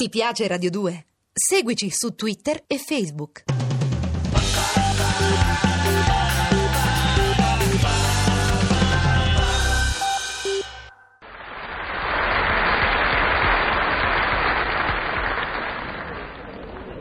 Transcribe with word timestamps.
Ti 0.00 0.10
piace 0.10 0.46
Radio 0.46 0.70
2? 0.70 1.06
Seguici 1.32 1.90
su 1.90 2.14
Twitter 2.14 2.62
e 2.68 2.78
Facebook. 2.78 3.42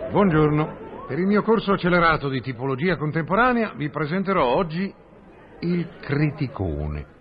Buongiorno. 0.09 1.05
Per 1.07 1.19
il 1.19 1.27
mio 1.27 1.43
corso 1.43 1.73
accelerato 1.73 2.29
di 2.29 2.41
tipologia 2.41 2.97
contemporanea 2.97 3.73
vi 3.75 3.91
presenterò 3.91 4.43
oggi 4.43 4.91
il 5.59 5.87
criticone. 6.01 7.16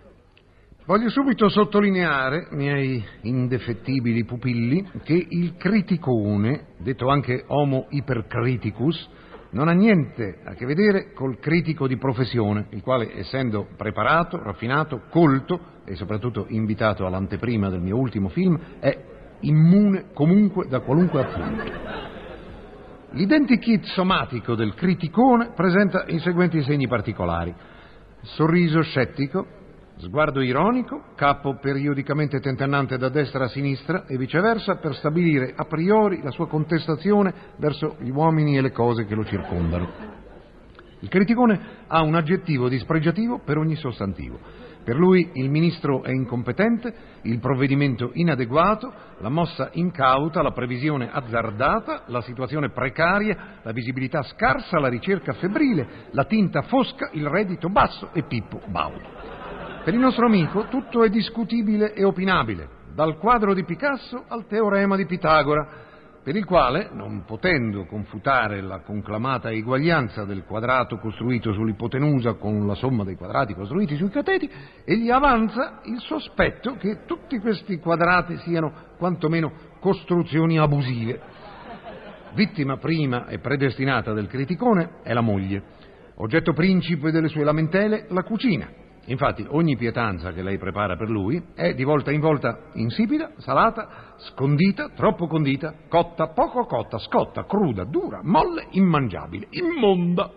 Voglio 0.87 1.09
subito 1.09 1.49
sottolineare, 1.49 2.47
miei 2.51 3.03
indefettibili 3.23 4.23
pupilli, 4.23 4.89
che 5.03 5.21
il 5.31 5.57
criticone, 5.57 6.67
detto 6.77 7.09
anche 7.09 7.43
Homo 7.47 7.87
hypercriticus, 7.89 9.09
non 9.49 9.67
ha 9.67 9.73
niente 9.73 10.39
a 10.45 10.53
che 10.53 10.65
vedere 10.65 11.11
col 11.11 11.39
critico 11.39 11.87
di 11.87 11.97
professione, 11.97 12.67
il 12.69 12.81
quale, 12.81 13.17
essendo 13.17 13.67
preparato, 13.75 14.41
raffinato, 14.41 15.01
colto 15.09 15.59
e 15.83 15.95
soprattutto 15.95 16.45
invitato 16.47 17.05
all'anteprima 17.05 17.67
del 17.67 17.81
mio 17.81 17.97
ultimo 17.97 18.29
film, 18.29 18.57
è 18.79 18.97
immune 19.41 20.05
comunque 20.13 20.69
da 20.69 20.79
qualunque 20.79 21.21
appunto. 21.21 21.63
L'identikit 23.11 23.83
somatico 23.87 24.55
del 24.55 24.73
criticone 24.73 25.51
presenta 25.53 26.05
i 26.07 26.19
seguenti 26.19 26.63
segni 26.63 26.87
particolari. 26.87 27.53
Sorriso 28.21 28.79
scettico, 28.83 29.57
sguardo 29.97 30.41
ironico, 30.41 31.05
capo 31.15 31.55
periodicamente 31.55 32.39
tentennante 32.39 32.97
da 32.97 33.09
destra 33.09 33.45
a 33.45 33.49
sinistra 33.49 34.05
e 34.05 34.17
viceversa 34.17 34.75
per 34.75 34.95
stabilire 34.95 35.53
a 35.55 35.65
priori 35.65 36.21
la 36.21 36.31
sua 36.31 36.47
contestazione 36.47 37.33
verso 37.57 37.95
gli 37.99 38.09
uomini 38.09 38.57
e 38.57 38.61
le 38.61 38.71
cose 38.71 39.05
che 39.05 39.15
lo 39.15 39.25
circondano. 39.25 40.15
Il 40.99 41.09
criticone 41.09 41.59
ha 41.87 42.01
un 42.01 42.15
aggettivo 42.15 42.69
dispregiativo 42.69 43.39
per 43.39 43.57
ogni 43.57 43.75
sostantivo. 43.75 44.65
Per 44.83 44.95
lui 44.95 45.31
il 45.33 45.49
ministro 45.49 46.01
è 46.03 46.11
incompetente, 46.11 46.93
il 47.23 47.39
provvedimento 47.39 48.11
inadeguato, 48.13 48.93
la 49.19 49.29
mossa 49.29 49.69
incauta, 49.73 50.41
la 50.41 50.53
previsione 50.53 51.09
azzardata, 51.11 52.03
la 52.07 52.21
situazione 52.21 52.69
precaria, 52.69 53.59
la 53.63 53.73
visibilità 53.73 54.23
scarsa, 54.23 54.79
la 54.79 54.87
ricerca 54.87 55.33
febbrile, 55.33 56.07
la 56.11 56.23
tinta 56.23 56.61
fosca, 56.61 57.09
il 57.11 57.27
reddito 57.27 57.69
basso 57.69 58.11
e 58.13 58.23
Pippo 58.23 58.61
Baudo. 58.67 59.36
Per 59.87 59.95
il 59.95 60.01
nostro 60.01 60.25
amico 60.25 60.65
tutto 60.65 61.05
è 61.05 61.09
discutibile 61.09 61.93
e 61.93 62.03
opinabile, 62.03 62.67
dal 62.93 63.17
quadro 63.17 63.53
di 63.53 63.63
Picasso 63.63 64.25
al 64.27 64.45
teorema 64.45 64.97
di 64.97 65.05
Pitagora, 65.05 65.65
per 66.21 66.35
il 66.35 66.43
quale, 66.43 66.89
non 66.91 67.23
potendo 67.23 67.85
confutare 67.85 68.59
la 68.59 68.81
conclamata 68.81 69.49
eguaglianza 69.49 70.25
del 70.25 70.43
quadrato 70.43 70.97
costruito 70.97 71.53
sull'ipotenusa 71.53 72.33
con 72.33 72.67
la 72.67 72.75
somma 72.75 73.05
dei 73.05 73.15
quadrati 73.15 73.53
costruiti 73.53 73.95
sui 73.95 74.09
cateti, 74.09 74.51
egli 74.83 75.09
avanza 75.09 75.79
il 75.85 76.01
sospetto 76.01 76.75
che 76.75 77.05
tutti 77.05 77.39
questi 77.39 77.79
quadrati 77.79 78.35
siano 78.39 78.73
quantomeno 78.97 79.53
costruzioni 79.79 80.59
abusive. 80.59 81.21
Vittima 82.33 82.75
prima 82.75 83.27
e 83.27 83.39
predestinata 83.39 84.11
del 84.11 84.27
criticone 84.27 84.97
è 85.01 85.13
la 85.13 85.21
moglie, 85.21 85.63
oggetto 86.15 86.51
principe 86.51 87.09
delle 87.09 87.29
sue 87.29 87.45
lamentele 87.45 88.07
la 88.09 88.23
cucina, 88.23 88.67
Infatti 89.09 89.45
ogni 89.49 89.77
pietanza 89.77 90.33
che 90.33 90.41
lei 90.41 90.57
prepara 90.57 90.97
per 90.97 91.09
lui 91.09 91.41
è 91.55 91.73
di 91.73 91.83
volta 91.83 92.11
in 92.11 92.19
volta 92.19 92.71
insipida, 92.73 93.31
salata, 93.37 94.15
scondita, 94.17 94.89
troppo 94.89 95.27
condita, 95.27 95.73
cotta, 95.87 96.27
poco 96.27 96.65
cotta, 96.65 96.97
scotta, 96.97 97.45
cruda, 97.45 97.85
dura, 97.85 98.19
molle, 98.21 98.67
immangiabile, 98.71 99.47
immonda. 99.51 100.29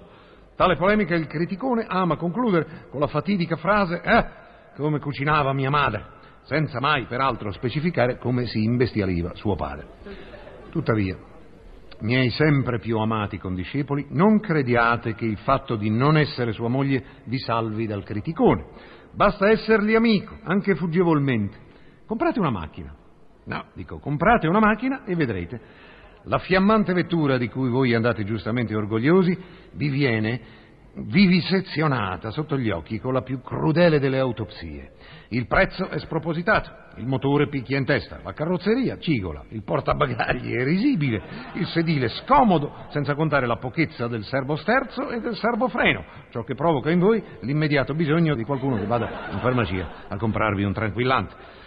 Tale 0.55 0.77
polemica 0.77 1.17
il 1.17 1.27
criticone 1.27 1.85
ama 1.89 2.17
concludere 2.17 2.87
con 2.91 3.01
la 3.01 3.09
fatidica 3.09 3.57
frase 3.57 4.03
eh, 4.03 4.27
come 4.77 5.01
cucinava 5.01 5.53
mia 5.53 5.71
madre, 5.71 6.05
senza 6.43 6.79
mai 6.79 7.07
peraltro 7.07 7.51
specificare 7.51 8.19
come 8.19 8.47
si 8.47 8.63
imbestialiva 8.63 9.35
suo 9.35 9.57
padre. 9.57 9.89
Tuttavia, 10.71 11.17
miei 12.01 12.31
sempre 12.31 12.79
più 12.79 12.99
amati 12.99 13.39
condiscepoli, 13.39 14.07
non 14.11 14.41
crediate 14.41 15.15
che 15.15 15.25
il 15.25 15.39
fatto 15.39 15.77
di 15.77 15.91
non 15.91 16.17
essere 16.17 16.53
sua 16.53 16.69
moglie 16.69 17.05
vi 17.25 17.39
salvi 17.39 17.87
dal 17.87 18.05
criticone. 18.05 18.65
Basta 19.13 19.49
essergli 19.49 19.95
amico, 19.95 20.39
anche 20.45 20.75
fuggevolmente. 20.75 21.57
Comprate 22.07 22.39
una 22.39 22.51
macchina. 22.51 22.95
No, 23.45 23.65
dico, 23.75 23.99
comprate 23.99 24.47
una 24.47 24.61
macchina 24.61 25.05
e 25.05 25.15
vedrete. 25.15 25.61
La 26.25 26.39
fiammante 26.39 26.93
vettura 26.93 27.39
di 27.39 27.49
cui 27.49 27.71
voi 27.71 27.95
andate 27.95 28.25
giustamente 28.25 28.75
orgogliosi 28.75 29.37
vi 29.73 29.89
viene 29.89 30.41
vivisezionata 30.95 32.31
sotto 32.31 32.59
gli 32.59 32.71
occhi 32.71 32.99
con 32.99 33.13
la 33.13 33.23
più 33.23 33.41
crudele 33.41 33.99
delle 33.99 34.19
autopsie. 34.19 34.93
Il 35.29 35.47
prezzo 35.47 35.89
è 35.89 35.99
spropositato, 35.99 36.71
il 36.97 37.07
motore 37.07 37.49
picchia 37.49 37.79
in 37.79 37.85
testa, 37.85 38.19
la 38.23 38.33
carrozzeria 38.33 38.99
cigola, 38.99 39.45
il 39.51 39.63
portabagagli 39.63 40.53
è 40.53 40.65
risibile, 40.65 41.23
il 41.55 41.67
sedile 41.67 42.09
scomodo, 42.09 42.87
senza 42.89 43.15
contare 43.15 43.47
la 43.47 43.57
pochezza 43.57 44.09
del 44.09 44.25
servosterzo 44.25 45.11
e 45.11 45.21
del 45.21 45.37
servofreno, 45.37 46.05
ciò 46.31 46.43
che 46.43 46.55
provoca 46.55 46.91
in 46.91 46.99
voi 46.99 47.23
l'immediato 47.43 47.95
bisogno 47.95 48.35
di 48.35 48.45
qualcuno 48.45 48.77
che 48.77 48.87
vada 48.87 49.29
in 49.31 49.39
farmacia 49.39 50.09
a 50.09 50.17
comprarvi 50.17 50.65
un 50.65 50.73
tranquillante. 50.73 51.59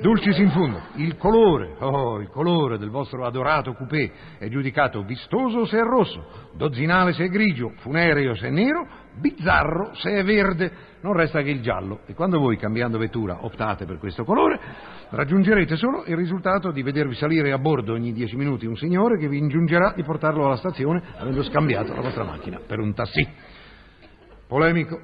Dulcis 0.00 0.38
in 0.38 0.50
fundo, 0.50 0.80
il 0.94 1.18
colore, 1.18 1.74
oh, 1.78 2.20
il 2.20 2.28
colore 2.28 2.78
del 2.78 2.88
vostro 2.88 3.26
adorato 3.26 3.74
coupé 3.74 4.10
è 4.38 4.48
giudicato 4.48 5.02
vistoso 5.02 5.66
se 5.66 5.78
è 5.78 5.82
rosso, 5.82 6.24
dozzinale 6.54 7.12
se 7.12 7.24
è 7.24 7.28
grigio, 7.28 7.74
funereo 7.76 8.34
se 8.34 8.48
è 8.48 8.50
nero, 8.50 8.86
bizzarro 9.18 9.94
se 9.94 10.10
è 10.12 10.24
verde, 10.24 10.72
non 11.02 11.12
resta 11.12 11.42
che 11.42 11.50
il 11.50 11.60
giallo. 11.60 12.00
E 12.06 12.14
quando 12.14 12.38
voi, 12.38 12.56
cambiando 12.56 12.96
vettura, 12.96 13.44
optate 13.44 13.84
per 13.84 13.98
questo 13.98 14.24
colore, 14.24 14.58
raggiungerete 15.10 15.76
solo 15.76 16.04
il 16.06 16.16
risultato 16.16 16.70
di 16.70 16.82
vedervi 16.82 17.14
salire 17.14 17.52
a 17.52 17.58
bordo 17.58 17.92
ogni 17.92 18.14
dieci 18.14 18.36
minuti 18.36 18.64
un 18.64 18.76
signore 18.76 19.18
che 19.18 19.28
vi 19.28 19.36
ingiungerà 19.36 19.92
di 19.94 20.02
portarlo 20.02 20.46
alla 20.46 20.56
stazione 20.56 21.02
avendo 21.18 21.42
scambiato 21.42 21.94
la 21.94 22.00
vostra 22.00 22.24
macchina 22.24 22.58
per 22.66 22.78
un 22.78 22.94
tassì. 22.94 23.26
Polemico, 24.48 24.98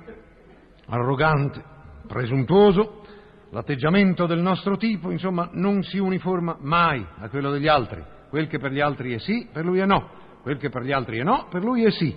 arrogante, 0.86 1.62
presuntuoso, 2.06 3.02
L'atteggiamento 3.50 4.26
del 4.26 4.40
nostro 4.40 4.76
tipo, 4.76 5.10
insomma, 5.10 5.48
non 5.52 5.82
si 5.82 5.98
uniforma 5.98 6.56
mai 6.60 7.04
a 7.18 7.28
quello 7.28 7.50
degli 7.50 7.68
altri. 7.68 8.02
Quel 8.28 8.48
che 8.48 8.58
per 8.58 8.72
gli 8.72 8.80
altri 8.80 9.14
è 9.14 9.18
sì, 9.18 9.48
per 9.52 9.64
lui 9.64 9.78
è 9.78 9.86
no. 9.86 10.08
Quel 10.42 10.58
che 10.58 10.68
per 10.68 10.82
gli 10.82 10.92
altri 10.92 11.18
è 11.18 11.22
no, 11.22 11.46
per 11.48 11.62
lui 11.62 11.84
è 11.84 11.90
sì. 11.90 12.14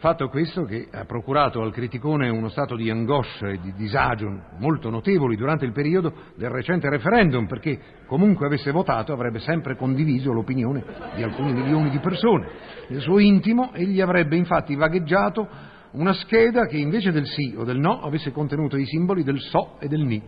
Fatto 0.00 0.28
questo 0.28 0.64
che 0.64 0.86
ha 0.92 1.04
procurato 1.06 1.60
al 1.60 1.72
criticone 1.72 2.28
uno 2.28 2.48
stato 2.48 2.76
di 2.76 2.88
angoscia 2.88 3.48
e 3.48 3.58
di 3.60 3.72
disagio 3.74 4.28
molto 4.58 4.90
notevoli 4.90 5.34
durante 5.34 5.64
il 5.64 5.72
periodo 5.72 6.12
del 6.36 6.50
recente 6.50 6.88
referendum, 6.88 7.46
perché 7.46 7.80
comunque 8.06 8.46
avesse 8.46 8.70
votato 8.70 9.12
avrebbe 9.12 9.40
sempre 9.40 9.74
condiviso 9.74 10.32
l'opinione 10.32 10.84
di 11.16 11.22
alcuni 11.24 11.52
milioni 11.52 11.90
di 11.90 11.98
persone. 11.98 12.48
Nel 12.88 13.00
suo 13.00 13.18
intimo 13.18 13.72
egli 13.74 14.00
avrebbe 14.00 14.36
infatti 14.36 14.76
vagheggiato 14.76 15.48
una 15.92 16.12
scheda 16.12 16.66
che 16.66 16.76
invece 16.76 17.10
del 17.10 17.26
sì 17.26 17.54
o 17.56 17.64
del 17.64 17.78
no 17.78 18.00
avesse 18.00 18.30
contenuto 18.30 18.76
i 18.76 18.84
simboli 18.84 19.24
del 19.24 19.40
so 19.40 19.80
e 19.80 19.88
del 19.88 20.02
ni. 20.02 20.22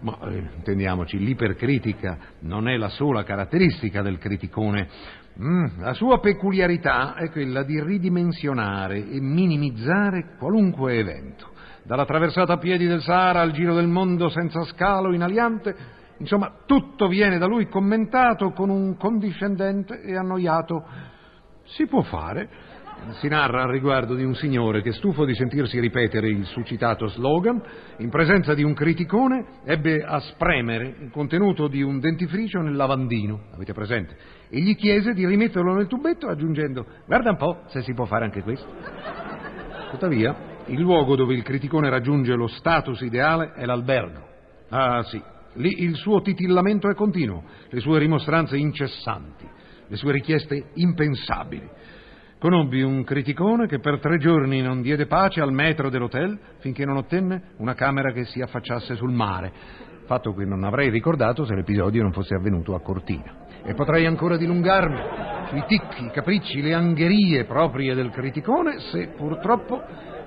Ma 0.00 0.18
eh, 0.22 0.48
intendiamoci, 0.56 1.18
l'ipercritica 1.18 2.18
non 2.40 2.68
è 2.68 2.76
la 2.76 2.88
sola 2.88 3.22
caratteristica 3.22 4.00
del 4.00 4.18
criticone. 4.18 4.88
Mm, 5.42 5.80
la 5.80 5.92
sua 5.92 6.20
peculiarità 6.20 7.14
è 7.14 7.30
quella 7.30 7.62
di 7.62 7.82
ridimensionare 7.82 8.96
e 8.96 9.20
minimizzare 9.20 10.36
qualunque 10.38 10.98
evento. 10.98 11.48
Dalla 11.82 12.04
traversata 12.04 12.54
a 12.54 12.58
piedi 12.58 12.86
del 12.86 13.02
Sahara 13.02 13.40
al 13.40 13.52
giro 13.52 13.74
del 13.74 13.88
mondo 13.88 14.28
senza 14.28 14.64
scalo 14.64 15.12
in 15.12 15.22
aliante, 15.22 15.76
insomma, 16.18 16.52
tutto 16.66 17.06
viene 17.08 17.38
da 17.38 17.46
lui 17.46 17.68
commentato 17.68 18.52
con 18.52 18.70
un 18.70 18.96
condiscendente 18.96 20.00
e 20.00 20.16
annoiato. 20.16 20.84
Si 21.64 21.86
può 21.86 22.02
fare, 22.02 22.48
si 23.18 23.28
narra 23.28 23.62
al 23.62 23.70
riguardo 23.70 24.14
di 24.14 24.24
un 24.24 24.34
signore 24.34 24.82
che, 24.82 24.92
stufo 24.92 25.24
di 25.24 25.34
sentirsi 25.34 25.78
ripetere 25.80 26.28
il 26.28 26.44
succitato 26.46 27.06
slogan, 27.08 27.60
in 27.98 28.08
presenza 28.08 28.54
di 28.54 28.62
un 28.62 28.74
criticone 28.74 29.60
ebbe 29.64 30.02
a 30.02 30.20
spremere 30.20 30.96
il 31.00 31.10
contenuto 31.10 31.68
di 31.68 31.82
un 31.82 31.98
dentifricio 31.98 32.60
nel 32.60 32.76
lavandino, 32.76 33.46
avete 33.54 33.72
presente? 33.72 34.16
E 34.48 34.60
gli 34.60 34.76
chiese 34.76 35.12
di 35.12 35.26
rimetterlo 35.26 35.74
nel 35.74 35.86
tubetto 35.86 36.28
aggiungendo 36.28 36.86
guarda 37.06 37.30
un 37.30 37.36
po' 37.36 37.62
se 37.68 37.82
si 37.82 37.94
può 37.94 38.04
fare 38.04 38.24
anche 38.24 38.42
questo. 38.42 38.68
Tuttavia, 39.90 40.48
il 40.66 40.80
luogo 40.80 41.16
dove 41.16 41.34
il 41.34 41.42
criticone 41.42 41.90
raggiunge 41.90 42.34
lo 42.34 42.46
status 42.46 43.00
ideale 43.00 43.52
è 43.54 43.64
l'albergo. 43.64 44.28
Ah 44.68 45.02
sì, 45.02 45.20
lì 45.54 45.82
il 45.82 45.96
suo 45.96 46.20
titillamento 46.20 46.88
è 46.88 46.94
continuo, 46.94 47.42
le 47.68 47.80
sue 47.80 47.98
rimostranze 47.98 48.56
incessanti, 48.56 49.48
le 49.88 49.96
sue 49.96 50.12
richieste 50.12 50.70
impensabili. 50.74 51.68
Conobbi 52.40 52.80
un 52.80 53.04
criticone 53.04 53.66
che 53.66 53.80
per 53.80 54.00
tre 54.00 54.16
giorni 54.16 54.62
non 54.62 54.80
diede 54.80 55.04
pace 55.04 55.42
al 55.42 55.52
metro 55.52 55.90
dell'hotel 55.90 56.38
finché 56.60 56.86
non 56.86 56.96
ottenne 56.96 57.50
una 57.58 57.74
camera 57.74 58.12
che 58.12 58.24
si 58.24 58.40
affacciasse 58.40 58.94
sul 58.94 59.12
mare, 59.12 59.52
fatto 60.06 60.32
che 60.32 60.46
non 60.46 60.64
avrei 60.64 60.88
ricordato 60.88 61.44
se 61.44 61.54
l'episodio 61.54 62.00
non 62.00 62.12
fosse 62.12 62.34
avvenuto 62.34 62.74
a 62.74 62.80
Cortina. 62.80 63.44
E 63.62 63.74
potrei 63.74 64.06
ancora 64.06 64.38
dilungarmi 64.38 65.00
sui 65.48 65.64
ticchi, 65.66 66.06
i 66.06 66.10
capricci, 66.10 66.62
le 66.62 66.72
angherie 66.72 67.44
proprie 67.44 67.94
del 67.94 68.08
criticone 68.08 68.78
se 68.90 69.08
purtroppo, 69.08 69.82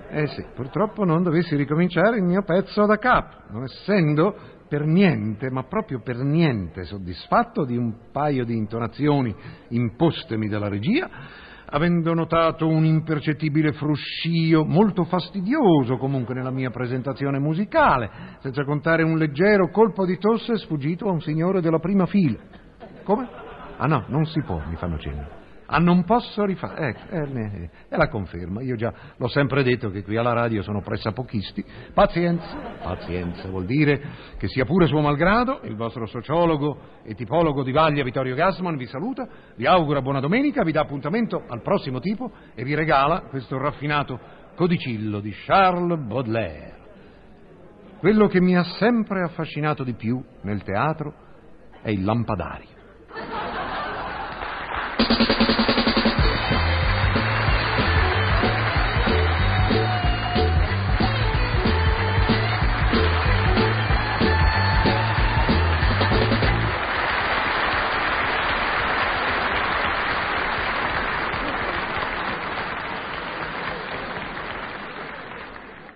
eh 0.10 0.28
sì, 0.28 0.46
purtroppo 0.54 1.06
non 1.06 1.24
dovessi 1.24 1.56
ricominciare 1.56 2.18
il 2.18 2.24
mio 2.24 2.44
pezzo 2.44 2.86
da 2.86 2.98
capo, 3.00 3.38
non 3.50 3.64
essendo 3.64 4.36
per 4.70 4.86
niente, 4.86 5.50
ma 5.50 5.64
proprio 5.64 6.00
per 6.04 6.18
niente 6.18 6.84
soddisfatto 6.84 7.66
di 7.66 7.76
un 7.76 8.12
paio 8.12 8.46
di 8.46 8.56
intonazioni 8.56 9.36
impostemi 9.70 10.48
dalla 10.48 10.70
regia, 10.70 11.10
avendo 11.74 12.14
notato 12.14 12.68
un 12.68 12.86
impercettibile 12.86 13.74
fruscio 13.74 14.64
molto 14.64 15.06
fastidioso 15.06 15.98
comunque 15.98 16.36
nella 16.36 16.52
mia 16.52 16.70
presentazione 16.70 17.40
musicale, 17.40 18.38
senza 18.40 18.64
contare 18.64 19.04
un 19.04 19.18
leggero 19.18 19.70
colpo 19.70 20.06
di 20.06 20.18
tosse 20.18 20.58
sfuggito 20.58 21.08
a 21.08 21.12
un 21.12 21.22
signore 21.22 21.62
della 21.62 21.80
prima 21.80 22.06
fila. 22.06 22.38
Come? 23.04 23.28
Ah 23.78 23.88
no, 23.88 24.06
non 24.08 24.26
si 24.26 24.42
può, 24.42 24.62
mi 24.68 24.76
fanno 24.76 24.98
cenno. 25.00 25.43
Ah, 25.66 25.80
non 25.80 26.04
posso 26.04 26.44
rifare. 26.46 26.90
Ecco, 26.90 27.16
eh, 27.16 27.70
è 27.90 27.96
la 27.96 28.08
conferma. 28.08 28.62
Io 28.62 28.76
già 28.76 28.94
l'ho 29.16 29.28
sempre 29.28 29.64
detto 29.64 29.90
che 29.90 30.04
qui 30.04 30.18
alla 30.18 30.34
radio 30.34 30.62
sono 30.62 30.82
pressapochisti. 30.82 31.64
Pazienza, 31.94 32.56
pazienza, 32.82 33.48
vuol 33.50 33.66
dire 33.66 34.02
che 34.38 34.48
sia 34.48 34.66
pure 34.66 34.88
suo 34.88 35.02
malgrado, 35.02 35.62
il 35.64 35.76
vostro 35.76 36.06
sociologo 36.06 36.78
e 37.04 37.16
tipologo 37.16 37.64
di 37.64 37.72
Vaglia 37.72 38.04
Vittorio 38.04 38.36
Gassman 38.36 38.76
vi 38.78 38.88
saluta, 38.88 39.28
vi 39.56 39.66
augura 39.66 40.02
buona 40.02 40.20
domenica, 40.20 40.64
vi 40.64 40.72
dà 40.72 40.82
appuntamento 40.82 41.44
al 41.48 41.62
prossimo 41.62 42.00
tipo 42.00 42.32
e 42.56 42.64
vi 42.64 42.76
regala 42.76 43.22
questo 43.30 43.58
raffinato 43.58 44.20
codicillo 44.56 45.20
di 45.20 45.32
Charles 45.46 46.00
Baudelaire. 46.00 46.82
Quello 48.00 48.28
che 48.28 48.42
mi 48.42 48.58
ha 48.58 48.64
sempre 48.64 49.24
affascinato 49.24 49.84
di 49.84 49.94
più 49.94 50.22
nel 50.42 50.62
teatro 50.62 51.14
è 51.82 51.90
il 51.90 52.04
lampadario. 52.04 52.73